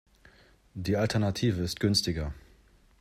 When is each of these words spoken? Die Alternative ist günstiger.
Die 0.73 0.97
Alternative 0.97 1.61
ist 1.61 1.79
günstiger. 1.79 2.33